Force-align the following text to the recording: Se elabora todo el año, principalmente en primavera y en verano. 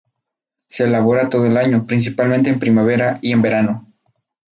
Se 0.65 0.85
elabora 0.85 1.29
todo 1.29 1.45
el 1.45 1.57
año, 1.57 1.85
principalmente 1.85 2.49
en 2.49 2.57
primavera 2.57 3.19
y 3.21 3.33
en 3.33 3.43
verano. 3.43 3.87